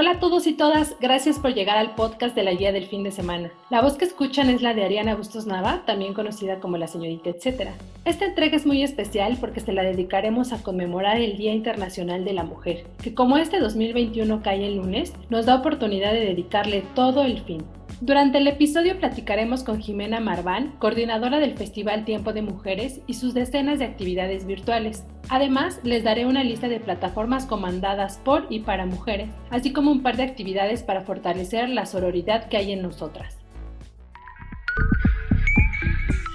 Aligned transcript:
Hola 0.00 0.12
a 0.12 0.20
todos 0.20 0.46
y 0.46 0.52
todas, 0.52 0.94
gracias 1.00 1.40
por 1.40 1.54
llegar 1.54 1.76
al 1.76 1.96
podcast 1.96 2.36
de 2.36 2.44
la 2.44 2.52
guía 2.52 2.70
del 2.70 2.86
fin 2.86 3.02
de 3.02 3.10
semana. 3.10 3.50
La 3.68 3.82
voz 3.82 3.94
que 3.94 4.04
escuchan 4.04 4.48
es 4.48 4.62
la 4.62 4.72
de 4.72 4.84
Ariana 4.84 5.16
Bustos 5.16 5.44
Nava, 5.44 5.82
también 5.86 6.14
conocida 6.14 6.60
como 6.60 6.76
la 6.76 6.86
señorita 6.86 7.30
etcétera. 7.30 7.74
Esta 8.04 8.26
entrega 8.26 8.56
es 8.56 8.64
muy 8.64 8.84
especial 8.84 9.38
porque 9.40 9.58
se 9.58 9.72
la 9.72 9.82
dedicaremos 9.82 10.52
a 10.52 10.62
conmemorar 10.62 11.16
el 11.16 11.36
Día 11.36 11.52
Internacional 11.52 12.24
de 12.24 12.32
la 12.32 12.44
Mujer, 12.44 12.86
que 13.02 13.12
como 13.12 13.38
este 13.38 13.58
2021 13.58 14.40
cae 14.40 14.68
el 14.68 14.76
lunes, 14.76 15.14
nos 15.30 15.46
da 15.46 15.56
oportunidad 15.56 16.12
de 16.12 16.26
dedicarle 16.26 16.84
todo 16.94 17.24
el 17.24 17.40
fin. 17.40 17.64
Durante 18.00 18.38
el 18.38 18.46
episodio 18.46 18.96
platicaremos 18.96 19.64
con 19.64 19.80
Jimena 19.80 20.20
Marván, 20.20 20.76
coordinadora 20.78 21.40
del 21.40 21.58
Festival 21.58 22.04
Tiempo 22.04 22.32
de 22.32 22.42
Mujeres 22.42 23.00
y 23.08 23.14
sus 23.14 23.34
decenas 23.34 23.80
de 23.80 23.86
actividades 23.86 24.46
virtuales. 24.46 25.02
Además, 25.28 25.80
les 25.82 26.04
daré 26.04 26.24
una 26.24 26.44
lista 26.44 26.68
de 26.68 26.78
plataformas 26.78 27.44
comandadas 27.44 28.18
por 28.18 28.46
y 28.50 28.60
para 28.60 28.86
mujeres, 28.86 29.30
así 29.50 29.72
como 29.72 29.90
un 29.90 30.04
par 30.04 30.16
de 30.16 30.22
actividades 30.22 30.84
para 30.84 31.00
fortalecer 31.00 31.68
la 31.70 31.86
sororidad 31.86 32.48
que 32.48 32.56
hay 32.56 32.70
en 32.70 32.82
nosotras. 32.82 33.36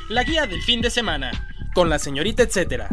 La 0.09 0.23
guía 0.23 0.45
del 0.47 0.61
fin 0.63 0.81
de 0.81 0.89
semana, 0.89 1.31
con 1.73 1.89
la 1.89 1.97
señorita 1.97 2.43
etcétera. 2.43 2.89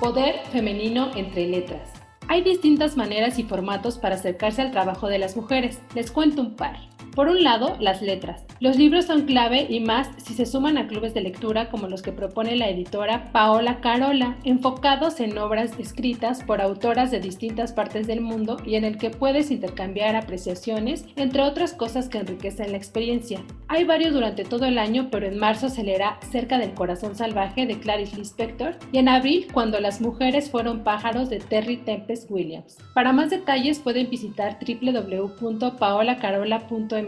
Poder 0.00 0.40
femenino 0.50 1.12
entre 1.14 1.46
letras. 1.46 1.95
Hay 2.28 2.42
distintas 2.42 2.96
maneras 2.96 3.38
y 3.38 3.44
formatos 3.44 3.98
para 3.98 4.16
acercarse 4.16 4.60
al 4.60 4.72
trabajo 4.72 5.06
de 5.06 5.18
las 5.18 5.36
mujeres. 5.36 5.80
Les 5.94 6.10
cuento 6.10 6.42
un 6.42 6.56
par. 6.56 6.76
Por 7.16 7.30
un 7.30 7.42
lado, 7.42 7.78
las 7.80 8.02
letras. 8.02 8.44
Los 8.60 8.76
libros 8.76 9.06
son 9.06 9.22
clave 9.22 9.66
y 9.70 9.80
más 9.80 10.10
si 10.18 10.34
se 10.34 10.44
suman 10.44 10.76
a 10.76 10.86
clubes 10.86 11.14
de 11.14 11.22
lectura 11.22 11.70
como 11.70 11.88
los 11.88 12.02
que 12.02 12.12
propone 12.12 12.56
la 12.56 12.68
editora 12.68 13.32
Paola 13.32 13.80
Carola, 13.80 14.36
enfocados 14.44 15.18
en 15.20 15.38
obras 15.38 15.72
escritas 15.78 16.44
por 16.44 16.60
autoras 16.60 17.10
de 17.10 17.20
distintas 17.20 17.72
partes 17.72 18.06
del 18.06 18.20
mundo 18.20 18.58
y 18.66 18.74
en 18.74 18.84
el 18.84 18.98
que 18.98 19.08
puedes 19.08 19.50
intercambiar 19.50 20.14
apreciaciones, 20.14 21.06
entre 21.16 21.40
otras 21.40 21.72
cosas 21.72 22.10
que 22.10 22.18
enriquecen 22.18 22.72
la 22.72 22.76
experiencia. 22.76 23.42
Hay 23.68 23.84
varios 23.84 24.12
durante 24.12 24.44
todo 24.44 24.66
el 24.66 24.76
año, 24.76 25.08
pero 25.10 25.26
en 25.26 25.38
marzo 25.38 25.70
se 25.70 25.84
leerá 25.84 26.18
Cerca 26.30 26.58
del 26.58 26.74
Corazón 26.74 27.16
Salvaje 27.16 27.64
de 27.64 27.78
Clarice 27.78 28.18
Lispector 28.18 28.76
y 28.92 28.98
en 28.98 29.08
abril 29.08 29.46
Cuando 29.54 29.80
las 29.80 30.02
mujeres 30.02 30.50
fueron 30.50 30.84
pájaros 30.84 31.30
de 31.30 31.38
Terry 31.38 31.78
Tempest 31.78 32.30
Williams. 32.30 32.76
Para 32.92 33.14
más 33.14 33.30
detalles 33.30 33.78
pueden 33.78 34.10
visitar 34.10 34.58
www.paolacarola.mx 34.60 37.05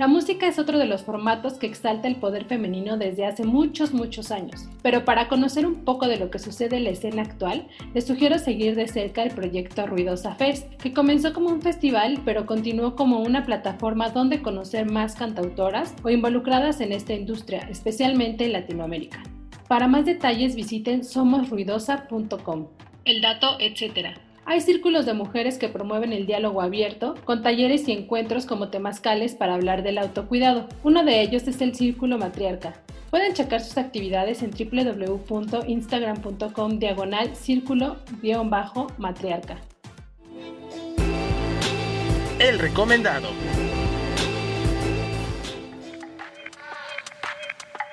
la 0.00 0.08
música 0.08 0.48
es 0.48 0.58
otro 0.58 0.78
de 0.78 0.86
los 0.86 1.02
formatos 1.02 1.58
que 1.58 1.66
exalta 1.66 2.08
el 2.08 2.16
poder 2.16 2.46
femenino 2.46 2.96
desde 2.96 3.26
hace 3.26 3.44
muchos, 3.44 3.92
muchos 3.92 4.30
años. 4.30 4.66
Pero 4.80 5.04
para 5.04 5.28
conocer 5.28 5.66
un 5.66 5.84
poco 5.84 6.08
de 6.08 6.16
lo 6.16 6.30
que 6.30 6.38
sucede 6.38 6.78
en 6.78 6.84
la 6.84 6.90
escena 6.90 7.20
actual, 7.20 7.68
les 7.92 8.06
sugiero 8.06 8.38
seguir 8.38 8.76
de 8.76 8.88
cerca 8.88 9.22
el 9.22 9.34
proyecto 9.34 9.86
Ruidosa 9.86 10.36
Fest, 10.36 10.74
que 10.76 10.94
comenzó 10.94 11.34
como 11.34 11.50
un 11.50 11.60
festival, 11.60 12.22
pero 12.24 12.46
continuó 12.46 12.96
como 12.96 13.20
una 13.20 13.44
plataforma 13.44 14.08
donde 14.08 14.40
conocer 14.40 14.90
más 14.90 15.16
cantautoras 15.16 15.94
o 16.02 16.08
involucradas 16.08 16.80
en 16.80 16.92
esta 16.92 17.12
industria, 17.12 17.68
especialmente 17.70 18.46
en 18.46 18.54
Latinoamérica. 18.54 19.22
Para 19.68 19.86
más 19.86 20.06
detalles 20.06 20.56
visiten 20.56 21.04
somosruidosa.com. 21.04 22.68
El 23.04 23.20
dato, 23.20 23.58
etc. 23.60 24.16
Hay 24.50 24.60
círculos 24.60 25.06
de 25.06 25.14
mujeres 25.14 25.56
que 25.58 25.68
promueven 25.68 26.12
el 26.12 26.26
diálogo 26.26 26.60
abierto, 26.60 27.14
con 27.24 27.40
talleres 27.40 27.86
y 27.86 27.92
encuentros 27.92 28.46
como 28.46 28.68
temazcales 28.68 29.36
para 29.36 29.54
hablar 29.54 29.84
del 29.84 29.96
autocuidado. 29.96 30.66
Uno 30.82 31.04
de 31.04 31.22
ellos 31.22 31.46
es 31.46 31.60
el 31.60 31.76
Círculo 31.76 32.18
Matriarca. 32.18 32.74
Pueden 33.10 33.32
checar 33.32 33.60
sus 33.60 33.78
actividades 33.78 34.42
en 34.42 34.50
www.instagram.com 34.50 36.78
diagonal 36.80 37.36
círculo-matriarca. 37.36 39.58
El 42.40 42.58
recomendado. 42.58 43.28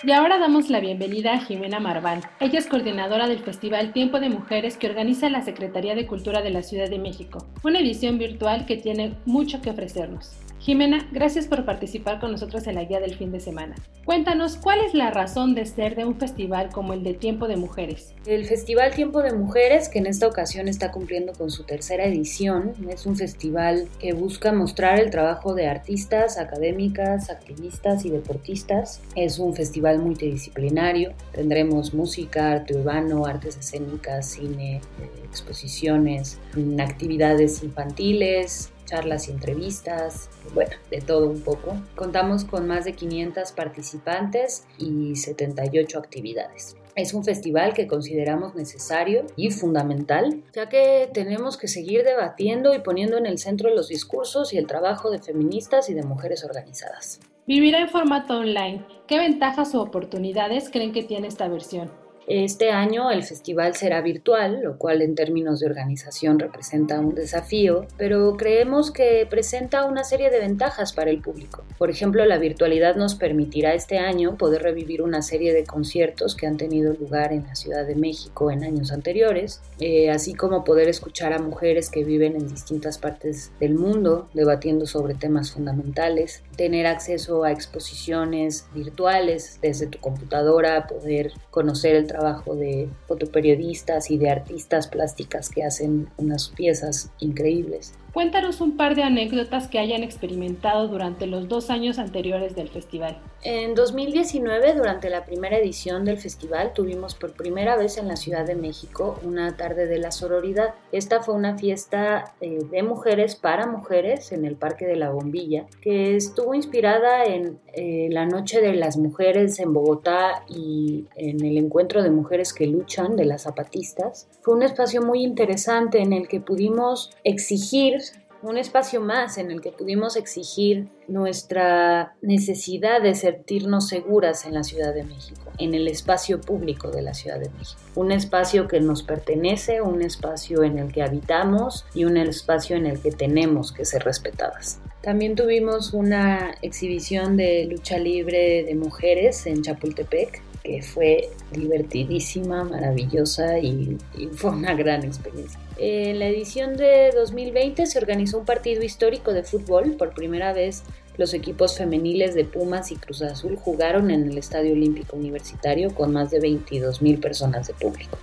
Y 0.04 0.12
ahora 0.12 0.38
damos 0.38 0.70
la 0.70 0.80
bienvenida 0.80 1.34
a 1.34 1.40
Jimena 1.40 1.80
Marván. 1.80 2.22
Ella 2.40 2.60
es 2.60 2.68
coordinadora 2.68 3.28
del 3.28 3.40
Festival 3.40 3.94
Tiempo 3.94 4.20
de 4.20 4.30
Mujeres 4.30 4.78
que 4.78 4.88
organiza 4.88 5.28
la 5.28 5.42
Secretaría 5.42 5.96
de 5.96 6.06
Cultura 6.06 6.44
de 6.44 6.52
la 6.52 6.62
Ciudad 6.62 6.88
de 6.88 7.00
México, 7.00 7.48
una 7.64 7.80
edición 7.80 8.20
virtual 8.20 8.68
que 8.68 8.78
tiene 8.78 9.16
mucho 9.26 9.60
que 9.60 9.72
ofrecernos. 9.72 10.38
Jimena, 10.60 11.08
gracias 11.12 11.48
por 11.48 11.66
participar 11.66 12.20
con 12.20 12.32
nosotros 12.32 12.68
en 12.68 12.76
la 12.76 12.84
guía 12.84 13.00
del 13.00 13.16
fin 13.16 13.32
de 13.32 13.40
semana. 13.40 13.76
Cuéntanos, 14.06 14.58
¿cuál 14.58 14.80
es 14.80 14.94
la 14.94 15.12
razón 15.12 15.54
de 15.54 15.66
ser 15.66 15.96
de 15.96 16.06
un 16.06 16.18
festival 16.18 16.70
como 16.70 16.94
el 16.94 17.04
de 17.04 17.14
Tiempo 17.14 17.48
de 17.48 17.58
Mujeres? 17.58 18.14
El 18.26 18.46
Festival 18.46 18.94
Tiempo 18.96 19.22
de 19.22 19.34
Mujeres, 19.34 19.90
que 19.90 20.00
en 20.00 20.08
esta 20.08 20.28
ocasión 20.28 20.68
está 20.68 20.92
cumpliendo 20.92 21.34
con 21.34 21.52
su 21.52 21.64
tercera 21.64 22.06
edición, 22.06 22.74
es 22.90 23.06
un 23.06 23.16
festival 23.16 23.88
que 24.00 24.14
busca 24.14 24.52
mostrar 24.52 25.00
el 25.00 25.10
trabajo 25.10 25.54
de 25.54 25.68
artistas, 25.68 26.38
académicas, 26.38 27.30
activistas 27.30 28.06
y 28.06 28.10
deportistas. 28.10 29.02
Es 29.16 29.40
un 29.40 29.54
festival 29.54 30.00
multidisciplinario. 30.00 31.14
Tendremos 31.34 31.94
música, 31.94 32.54
arte 32.54 32.76
urbano, 32.76 33.26
artes 33.26 33.58
escénicas, 33.58 34.26
cine, 34.32 34.78
eh, 34.78 35.10
exposiciones, 35.26 36.40
actividades 36.80 37.62
infantiles, 37.64 38.72
charlas 38.88 39.28
y 39.28 39.32
entrevistas, 39.32 40.30
bueno, 40.56 40.72
de 40.90 41.02
todo 41.02 41.30
un 41.30 41.42
poco. 41.42 41.78
Contamos 41.96 42.46
con 42.46 42.68
más 42.68 42.86
de 42.86 42.94
500 42.94 43.52
participantes 43.52 44.66
y 44.80 45.16
78 45.16 46.00
actividades. 46.00 46.76
Es 46.96 47.14
un 47.14 47.24
festival 47.24 47.76
que 47.76 47.86
consideramos 47.86 48.56
necesario 48.56 49.28
y 49.36 49.52
fundamental, 49.52 50.42
ya 50.56 50.68
que 50.68 51.08
tenemos 51.14 51.56
que 51.56 51.68
seguir 51.68 52.04
debatiendo 52.04 52.74
y 52.74 52.80
poniendo 52.80 53.18
en 53.18 53.28
el 53.28 53.38
centro 53.38 53.70
los 53.70 53.90
discursos 53.90 54.52
y 54.52 54.58
el 54.58 54.66
trabajo 54.66 55.12
de 55.12 55.20
feministas 55.20 55.92
y 55.92 55.94
de 55.94 56.02
mujeres 56.02 56.44
organizadas. 56.44 57.20
Vivirá 57.46 57.82
en 57.82 57.90
formato 57.90 58.40
online. 58.40 58.84
¿Qué 59.06 59.20
ventajas 59.20 59.76
o 59.76 59.82
oportunidades 59.82 60.72
creen 60.72 60.92
que 60.92 61.04
tiene 61.04 61.28
esta 61.28 61.48
versión? 61.48 61.92
Este 62.28 62.72
año 62.72 63.10
el 63.10 63.24
festival 63.24 63.78
será 63.78 64.02
virtual, 64.02 64.60
lo 64.62 64.78
cual 64.78 65.02
en 65.02 65.16
términos 65.16 65.62
de 65.62 65.68
organización 65.68 66.40
representa 66.40 67.00
un 67.00 67.16
desafío, 67.16 67.86
pero 67.98 68.36
creemos 68.36 68.92
que 68.92 69.26
presenta 69.30 69.86
una 69.86 70.04
serie 70.04 70.30
de 70.30 70.42
ventajas 70.42 70.92
para 70.92 71.10
el 71.10 71.22
público. 71.22 71.64
Por 71.78 71.90
ejemplo, 71.90 72.26
la 72.26 72.38
virtualidad 72.38 72.98
nos 72.98 73.16
permitirá 73.16 73.74
este 73.74 74.00
año 74.00 74.36
poder 74.36 74.64
revivir 74.64 75.02
una 75.02 75.22
serie 75.22 75.54
de 75.54 75.64
conciertos 75.64 76.36
que 76.36 76.48
han 76.48 76.58
tenido 76.58 76.92
lugar 76.96 77.32
en 77.32 77.44
la 77.48 77.56
Ciudad 77.56 77.88
de 77.88 77.96
México 77.96 78.52
en 78.52 78.66
años 78.66 78.92
anteriores, 78.92 79.62
eh, 79.80 80.10
así 80.10 80.34
como 80.34 80.66
poder 80.66 80.90
escuchar 80.90 81.32
a 81.32 81.40
mujeres 81.40 81.90
que 81.90 82.04
viven 82.04 82.36
en 82.36 82.50
distintas 82.50 82.98
partes 82.98 83.54
del 83.62 83.76
mundo 83.76 84.28
debatiendo 84.34 84.86
sobre 84.86 85.14
temas 85.14 85.54
fundamentales, 85.54 86.44
tener 86.58 86.88
acceso 86.88 87.46
a 87.46 87.54
exposiciones 87.54 88.68
virtuales 88.74 89.60
desde 89.62 89.88
tu 89.88 90.00
computadora, 90.00 90.88
poder 90.88 91.32
conocer 91.52 91.96
el 91.96 92.06
trabajo 92.06 92.17
trabajo 92.18 92.56
de 92.56 92.90
fotoperiodistas 93.08 94.10
y 94.10 94.18
de 94.18 94.32
artistas 94.32 94.88
plásticas 94.88 95.50
que 95.50 95.64
hacen 95.64 96.10
unas 96.18 96.50
piezas 96.50 97.12
increíbles. 97.20 97.94
Cuéntanos 98.18 98.62
un 98.62 98.78
par 98.78 98.96
de 98.96 99.04
anécdotas 99.04 99.68
que 99.68 99.78
hayan 99.78 100.02
experimentado 100.02 100.88
durante 100.88 101.28
los 101.28 101.48
dos 101.48 101.70
años 101.70 102.00
anteriores 102.00 102.56
del 102.56 102.68
festival. 102.68 103.20
En 103.44 103.76
2019, 103.76 104.74
durante 104.74 105.12
la 105.12 105.24
primera 105.24 105.60
edición 105.60 106.04
del 106.04 106.18
festival, 106.18 106.74
tuvimos 106.74 107.14
por 107.14 107.34
primera 107.34 107.78
vez 107.78 108.00
en 108.00 108.08
la 108.08 108.16
Ciudad 108.16 108.46
de 108.46 108.56
México 108.56 109.20
una 109.24 109.56
tarde 109.56 109.86
de 109.86 110.00
la 110.00 110.10
sororidad. 110.10 110.74
Esta 110.92 111.22
fue 111.22 111.36
una 111.36 111.60
fiesta 111.60 112.34
eh, 112.42 112.58
de 112.72 112.82
mujeres 112.82 113.36
para 113.36 113.68
mujeres 113.68 114.32
en 114.32 114.46
el 114.46 114.56
Parque 114.56 114.88
de 114.88 114.96
la 114.96 115.12
Bombilla, 115.12 115.68
que 115.82 116.16
estuvo 116.16 116.56
inspirada 116.56 117.26
en 117.26 117.60
eh, 117.74 118.10
la 118.10 118.26
Noche 118.26 118.60
de 118.60 118.74
las 118.74 118.98
Mujeres 118.98 119.60
en 119.60 119.72
Bogotá 119.72 120.44
y 120.50 121.06
en 121.16 121.46
el 121.46 121.58
Encuentro 121.58 122.02
de 122.02 122.10
Mujeres 122.10 122.52
que 122.52 122.66
Luchan 122.66 123.16
de 123.16 123.26
las 123.26 123.44
Zapatistas. 123.44 124.28
Fue 124.42 124.56
un 124.56 124.64
espacio 124.64 125.04
muy 125.04 125.24
interesante 125.24 126.02
en 126.02 126.12
el 126.12 126.28
que 126.28 126.42
pudimos 126.42 127.12
exigir 127.24 128.02
un 128.42 128.58
espacio 128.58 129.02
más 129.02 129.38
en 129.38 129.52
el 129.52 129.62
que 129.62 129.72
pudimos 129.72 130.16
exigir 130.16 130.90
nuestra 131.08 132.16
necesidad 132.22 133.02
de 133.02 133.16
sentirnos 133.16 133.88
seguras 133.88 134.46
en 134.46 134.54
la 134.54 134.64
Ciudad 134.64 134.94
de 134.94 135.04
México, 135.04 135.52
en 135.58 135.74
el 135.74 135.88
espacio 135.88 136.40
público 136.40 136.92
de 136.92 137.02
la 137.02 137.14
Ciudad 137.14 137.40
de 137.40 137.50
México. 137.50 137.80
Un 137.96 138.12
espacio 138.12 138.68
que 138.68 138.80
nos 138.80 139.04
pertenece, 139.04 139.82
un 139.82 140.02
espacio 140.02 140.64
en 140.64 140.78
el 140.78 140.92
que 140.92 141.02
habitamos 141.02 141.86
y 141.94 142.06
un 142.06 142.18
espacio 142.18 142.76
en 142.76 142.86
el 142.86 143.02
que 143.02 143.12
tenemos 143.12 143.72
que 143.72 143.86
ser 143.86 144.04
respetadas. 144.04 144.80
También 145.02 145.36
tuvimos 145.36 145.94
una 145.94 146.56
exhibición 146.62 147.38
de 147.38 147.66
lucha 147.66 147.98
libre 147.98 148.64
de 148.64 148.76
mujeres 148.76 149.46
en 149.46 149.62
Chapultepec, 149.62 150.42
fue 150.82 151.30
divertidísima, 151.52 152.64
maravillosa 152.64 153.60
y, 153.60 153.98
fue 154.34 154.52
una 154.52 154.74
gran 154.76 155.04
experiencia. 155.04 155.60
En 155.78 156.20
la 156.20 156.28
edición 156.28 156.76
de 156.76 157.12
2020 157.16 157.86
se 157.86 158.00
organizó 158.00 158.40
un 158.40 158.46
partido 158.46 158.84
histórico 158.84 159.34
de 159.34 159.44
fútbol. 159.44 159.96
Por 159.98 160.14
primera 160.14 160.54
vez 160.54 160.84
los 161.18 161.34
equipos 161.34 161.78
femeniles 161.78 162.36
de 162.36 162.46
Pumas 162.46 162.92
y 162.92 162.96
Cruz 162.96 163.22
Azul 163.22 163.56
jugaron 163.56 164.12
en 164.12 164.30
el 164.30 164.38
Estadio 164.38 164.74
Olímpico 164.74 165.16
Universitario 165.16 165.94
con 165.94 166.14
más 166.14 166.32
de 166.32 166.40
22 166.40 167.02
mil 167.02 167.20
personas 167.20 167.68
de 167.68 167.74
público. 167.74 168.18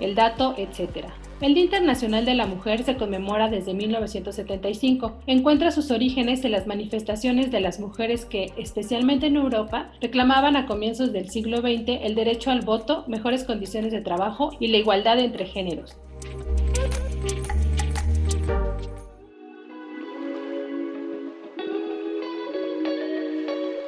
El 0.00 0.14
dato, 0.14 0.54
etcétera. 0.56 1.14
El 1.40 1.54
Día 1.54 1.64
Internacional 1.64 2.24
de 2.24 2.34
la 2.34 2.46
Mujer 2.46 2.82
se 2.82 2.96
conmemora 2.96 3.48
desde 3.48 3.72
1975. 3.72 5.18
Encuentra 5.28 5.70
sus 5.70 5.92
orígenes 5.92 6.44
en 6.44 6.50
las 6.50 6.66
manifestaciones 6.66 7.52
de 7.52 7.60
las 7.60 7.78
mujeres 7.78 8.24
que, 8.24 8.52
especialmente 8.56 9.26
en 9.26 9.36
Europa, 9.36 9.92
reclamaban 10.00 10.56
a 10.56 10.66
comienzos 10.66 11.12
del 11.12 11.30
siglo 11.30 11.58
XX 11.58 12.00
el 12.02 12.16
derecho 12.16 12.50
al 12.50 12.62
voto, 12.62 13.04
mejores 13.06 13.44
condiciones 13.44 13.92
de 13.92 14.00
trabajo 14.00 14.50
y 14.58 14.66
la 14.66 14.78
igualdad 14.78 15.20
entre 15.20 15.46
géneros. 15.46 15.96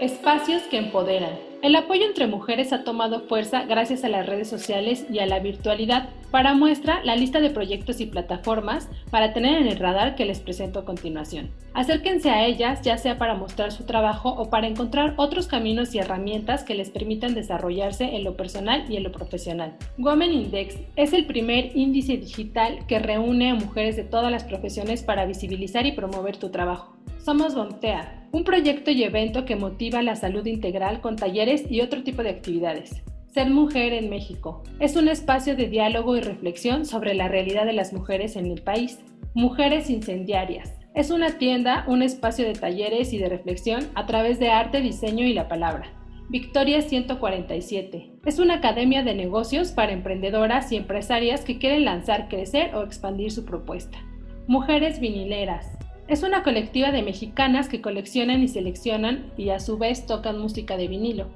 Espacios 0.00 0.62
que 0.70 0.78
empoderan. 0.78 1.49
El 1.62 1.76
apoyo 1.76 2.06
entre 2.06 2.26
mujeres 2.26 2.72
ha 2.72 2.84
tomado 2.84 3.20
fuerza 3.20 3.64
gracias 3.64 4.02
a 4.04 4.08
las 4.08 4.24
redes 4.24 4.48
sociales 4.48 5.04
y 5.12 5.18
a 5.18 5.26
la 5.26 5.40
virtualidad. 5.40 6.08
Para 6.30 6.54
muestra, 6.54 7.04
la 7.04 7.16
lista 7.16 7.38
de 7.40 7.50
proyectos 7.50 8.00
y 8.00 8.06
plataformas 8.06 8.88
para 9.10 9.34
tener 9.34 9.60
en 9.60 9.66
el 9.66 9.76
radar 9.76 10.14
que 10.14 10.24
les 10.24 10.40
presento 10.40 10.78
a 10.78 10.84
continuación. 10.86 11.50
Acérquense 11.74 12.30
a 12.30 12.46
ellas 12.46 12.80
ya 12.80 12.96
sea 12.96 13.18
para 13.18 13.34
mostrar 13.34 13.72
su 13.72 13.84
trabajo 13.84 14.30
o 14.30 14.48
para 14.48 14.68
encontrar 14.68 15.12
otros 15.18 15.48
caminos 15.48 15.94
y 15.94 15.98
herramientas 15.98 16.64
que 16.64 16.74
les 16.74 16.88
permitan 16.88 17.34
desarrollarse 17.34 18.16
en 18.16 18.24
lo 18.24 18.38
personal 18.38 18.86
y 18.88 18.96
en 18.96 19.02
lo 19.02 19.12
profesional. 19.12 19.76
Women 19.98 20.32
Index 20.32 20.78
es 20.96 21.12
el 21.12 21.26
primer 21.26 21.76
índice 21.76 22.16
digital 22.16 22.86
que 22.86 23.00
reúne 23.00 23.50
a 23.50 23.54
mujeres 23.54 23.96
de 23.96 24.04
todas 24.04 24.32
las 24.32 24.44
profesiones 24.44 25.02
para 25.02 25.26
visibilizar 25.26 25.84
y 25.84 25.92
promover 25.92 26.38
tu 26.38 26.48
trabajo. 26.48 26.96
Somos 27.18 27.54
Bontea, 27.54 28.19
un 28.32 28.44
proyecto 28.44 28.90
y 28.90 29.02
evento 29.02 29.44
que 29.44 29.56
motiva 29.56 30.02
la 30.02 30.16
salud 30.16 30.46
integral 30.46 31.00
con 31.00 31.16
talleres 31.16 31.64
y 31.70 31.80
otro 31.80 32.02
tipo 32.02 32.22
de 32.22 32.30
actividades. 32.30 33.02
Ser 33.32 33.50
Mujer 33.50 33.92
en 33.92 34.10
México 34.10 34.62
es 34.78 34.96
un 34.96 35.08
espacio 35.08 35.56
de 35.56 35.68
diálogo 35.68 36.16
y 36.16 36.20
reflexión 36.20 36.84
sobre 36.84 37.14
la 37.14 37.28
realidad 37.28 37.64
de 37.64 37.72
las 37.72 37.92
mujeres 37.92 38.36
en 38.36 38.46
el 38.46 38.62
país. 38.62 38.98
Mujeres 39.34 39.90
Incendiarias 39.90 40.74
es 40.94 41.10
una 41.10 41.38
tienda, 41.38 41.84
un 41.86 42.02
espacio 42.02 42.44
de 42.44 42.54
talleres 42.54 43.12
y 43.12 43.18
de 43.18 43.28
reflexión 43.28 43.88
a 43.94 44.06
través 44.06 44.40
de 44.40 44.50
arte, 44.50 44.80
diseño 44.80 45.24
y 45.24 45.32
la 45.32 45.48
palabra. 45.48 45.92
Victoria 46.28 46.82
147 46.82 48.12
es 48.24 48.38
una 48.38 48.54
academia 48.54 49.02
de 49.02 49.14
negocios 49.14 49.72
para 49.72 49.92
emprendedoras 49.92 50.70
y 50.70 50.76
empresarias 50.76 51.44
que 51.44 51.58
quieren 51.58 51.84
lanzar, 51.84 52.28
crecer 52.28 52.74
o 52.74 52.82
expandir 52.82 53.32
su 53.32 53.44
propuesta. 53.44 53.98
Mujeres 54.46 55.00
Vinileras 55.00 55.76
es 56.10 56.24
una 56.24 56.42
colectiva 56.42 56.90
de 56.90 57.02
mexicanas 57.02 57.68
que 57.68 57.80
coleccionan 57.80 58.42
y 58.42 58.48
seleccionan 58.48 59.32
y 59.36 59.50
a 59.50 59.60
su 59.60 59.78
vez 59.78 60.06
tocan 60.06 60.40
música 60.40 60.76
de 60.76 60.88
vinilo. 60.88 61.28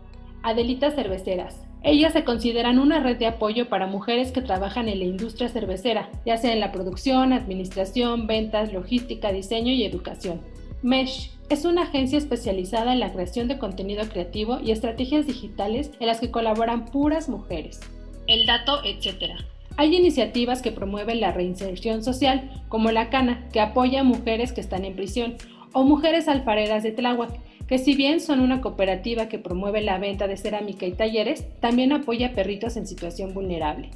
Adelitas 0.43 0.97
Cerveceras. 0.97 1.63
Ellas 1.85 2.13
se 2.13 2.25
consideran 2.25 2.81
una 2.81 2.99
red 2.99 3.17
de 3.17 3.29
apoyo 3.29 3.69
para 3.69 3.87
mujeres 3.87 4.33
que 4.33 4.43
trabajan 4.43 4.89
en 4.89 4.99
la 4.99 5.05
industria 5.05 5.49
cervecera, 5.49 6.11
ya 6.27 6.39
sea 6.39 6.53
en 6.53 6.59
la 6.59 6.73
producción, 6.73 7.33
administración, 7.33 8.27
ventas, 8.27 8.73
logística, 8.73 9.31
diseño 9.31 9.73
y 9.73 9.85
educación. 9.85 10.41
Mesh 10.83 11.31
es 11.51 11.65
una 11.65 11.83
agencia 11.83 12.19
especializada 12.19 12.95
en 12.95 13.01
la 13.01 13.13
creación 13.13 13.47
de 13.47 13.59
contenido 13.59 14.09
creativo 14.09 14.59
y 14.61 14.73
estrategias 14.73 15.27
digitales 15.29 15.93
en 16.01 16.09
las 16.09 16.19
que 16.19 16.33
colaboran 16.33 16.87
puras 16.87 17.29
mujeres. 17.29 17.79
El 18.27 18.45
dato, 18.45 18.81
etc. 18.83 19.37
Hay 19.77 19.95
iniciativas 19.97 20.63
que 20.63 20.71
promueven 20.71 21.21
la 21.21 21.33
reinserción 21.33 22.05
social, 22.05 22.49
como 22.69 22.93
la 22.93 23.11
Cana, 23.11 23.49
que 23.53 23.61
apoya 23.61 24.01
a 24.01 24.05
mujeres 24.05 24.53
que 24.53 24.61
están 24.61 24.85
en 24.85 24.95
prisión, 24.95 25.35
o 25.73 25.83
Mujeres 25.83 26.29
Alfareras 26.29 26.85
de 26.85 26.93
Tláhuac, 26.93 27.33
que 27.67 27.79
si 27.79 27.97
bien 27.97 28.21
son 28.21 28.39
una 28.39 28.61
cooperativa 28.61 29.29
que 29.29 29.41
promueve 29.41 29.81
la 29.81 29.99
venta 29.99 30.29
de 30.29 30.37
cerámica 30.37 30.87
y 30.87 30.93
talleres, 30.93 31.45
también 31.61 31.93
apoya 31.93 32.29
a 32.29 32.33
perritos 32.33 32.77
en 32.77 32.87
situación 32.87 33.35
vulnerable. 33.35 33.91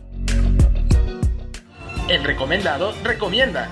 El 2.09 2.25
recomendado 2.25 2.93
recomienda. 3.05 3.69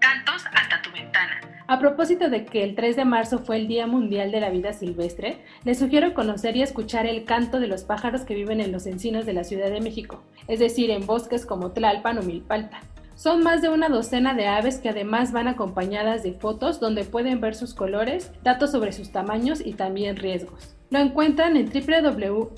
Cantos 0.00 0.46
hasta. 0.52 0.73
A 1.66 1.78
propósito 1.78 2.28
de 2.28 2.44
que 2.44 2.62
el 2.62 2.74
3 2.74 2.94
de 2.94 3.06
marzo 3.06 3.38
fue 3.38 3.56
el 3.56 3.68
Día 3.68 3.86
Mundial 3.86 4.30
de 4.30 4.40
la 4.40 4.50
Vida 4.50 4.74
Silvestre, 4.74 5.38
les 5.64 5.78
sugiero 5.78 6.12
conocer 6.12 6.54
y 6.56 6.62
escuchar 6.62 7.06
el 7.06 7.24
canto 7.24 7.58
de 7.58 7.68
los 7.68 7.84
pájaros 7.84 8.20
que 8.22 8.34
viven 8.34 8.60
en 8.60 8.70
los 8.70 8.86
encinos 8.86 9.24
de 9.24 9.32
la 9.32 9.44
Ciudad 9.44 9.70
de 9.70 9.80
México, 9.80 10.22
es 10.46 10.58
decir, 10.58 10.90
en 10.90 11.06
bosques 11.06 11.46
como 11.46 11.70
Tlalpan 11.70 12.18
o 12.18 12.22
Milpalta. 12.22 12.82
Son 13.16 13.42
más 13.42 13.62
de 13.62 13.70
una 13.70 13.88
docena 13.88 14.34
de 14.34 14.46
aves 14.46 14.76
que 14.76 14.90
además 14.90 15.32
van 15.32 15.48
acompañadas 15.48 16.22
de 16.22 16.34
fotos 16.34 16.80
donde 16.80 17.04
pueden 17.04 17.40
ver 17.40 17.54
sus 17.54 17.72
colores, 17.72 18.30
datos 18.42 18.72
sobre 18.72 18.92
sus 18.92 19.10
tamaños 19.10 19.64
y 19.64 19.72
también 19.72 20.16
riesgos. 20.16 20.74
Lo 20.90 20.98
encuentran 20.98 21.56
en 21.56 21.70
www.sadsma 21.70 22.50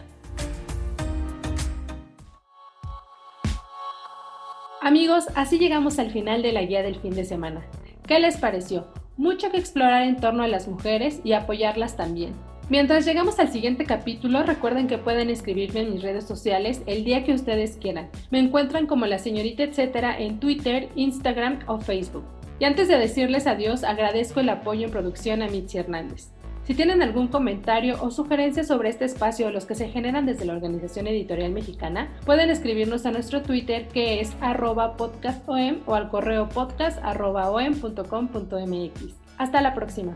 Amigos, 4.81 5.27
así 5.35 5.57
llegamos 5.57 5.97
al 5.99 6.11
final 6.11 6.41
de 6.41 6.51
la 6.51 6.63
guía 6.63 6.83
del 6.83 6.95
fin 6.95 7.15
de 7.15 7.23
semana. 7.23 7.61
¿Qué 8.05 8.19
les 8.19 8.37
pareció? 8.37 8.87
Mucho 9.15 9.51
que 9.51 9.57
explorar 9.57 10.03
en 10.03 10.17
torno 10.17 10.43
a 10.43 10.47
las 10.47 10.67
mujeres 10.67 11.21
y 11.23 11.33
apoyarlas 11.33 11.95
también. 11.95 12.33
Mientras 12.71 13.05
llegamos 13.05 13.37
al 13.37 13.51
siguiente 13.51 13.83
capítulo, 13.83 14.43
recuerden 14.43 14.87
que 14.87 14.97
pueden 14.97 15.29
escribirme 15.29 15.81
en 15.81 15.91
mis 15.91 16.01
redes 16.01 16.25
sociales 16.25 16.81
el 16.85 17.03
día 17.03 17.25
que 17.25 17.33
ustedes 17.33 17.75
quieran. 17.75 18.09
Me 18.29 18.39
encuentran 18.39 18.87
como 18.87 19.05
la 19.07 19.19
señorita 19.19 19.63
etcétera 19.63 20.17
en 20.17 20.39
Twitter, 20.39 20.87
Instagram 20.95 21.59
o 21.67 21.81
Facebook. 21.81 22.23
Y 22.59 22.63
antes 22.63 22.87
de 22.87 22.97
decirles 22.97 23.45
adiós, 23.45 23.83
agradezco 23.83 24.39
el 24.39 24.47
apoyo 24.47 24.85
en 24.85 24.91
producción 24.91 25.41
a 25.41 25.49
Mitzi 25.49 25.79
Hernández. 25.79 26.29
Si 26.63 26.73
tienen 26.73 27.01
algún 27.01 27.27
comentario 27.27 28.01
o 28.01 28.09
sugerencia 28.09 28.63
sobre 28.63 28.87
este 28.87 29.03
espacio 29.03 29.51
los 29.51 29.65
que 29.65 29.75
se 29.75 29.89
generan 29.89 30.25
desde 30.25 30.45
la 30.45 30.53
Organización 30.53 31.07
Editorial 31.07 31.51
Mexicana, 31.51 32.17
pueden 32.25 32.49
escribirnos 32.49 33.05
a 33.05 33.11
nuestro 33.11 33.41
Twitter 33.41 33.89
que 33.89 34.21
es 34.21 34.31
arroba 34.39 34.95
podcastom 34.95 35.79
o 35.87 35.95
al 35.95 36.07
correo 36.07 36.47
podcast.om.com.mx. 36.47 39.15
Hasta 39.37 39.61
la 39.61 39.73
próxima. 39.73 40.15